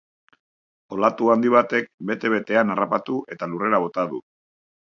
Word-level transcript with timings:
Olatu 0.95 1.29
handi 1.33 1.51
batek 1.57 1.91
bete 2.11 2.33
betean 2.37 2.73
harrapatu 2.77 3.21
eta 3.37 3.51
lurrera 3.53 3.85
bota 3.87 4.11
du. 4.15 4.27